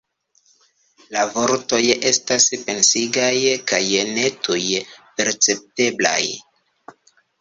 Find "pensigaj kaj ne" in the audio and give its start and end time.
2.69-4.25